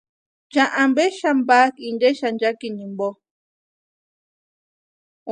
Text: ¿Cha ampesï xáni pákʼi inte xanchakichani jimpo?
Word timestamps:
¿Cha 0.51 0.63
ampesï 0.83 1.17
xáni 1.21 1.41
pákʼi 1.49 1.83
inte 1.91 2.07
xanchakichani 2.19 2.77
jimpo? 2.79 3.09